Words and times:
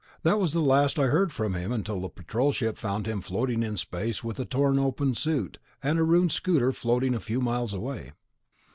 That 0.23 0.39
was 0.39 0.51
the 0.53 0.61
last 0.61 0.97
I 0.97 1.09
heard 1.09 1.31
from 1.31 1.53
him 1.53 1.71
until 1.71 2.01
the 2.01 2.09
Patrol 2.09 2.51
ship 2.51 2.79
found 2.79 3.05
him 3.07 3.21
floating 3.21 3.61
in 3.61 3.77
space 3.77 4.23
with 4.23 4.39
a 4.39 4.45
torn 4.45 4.79
open 4.79 5.13
suit 5.13 5.59
and 5.83 5.99
a 5.99 6.03
ruined 6.03 6.31
scooter 6.31 6.71
floating 6.71 7.13
a 7.13 7.19
few 7.19 7.39
miles 7.39 7.71
away." 7.71 8.13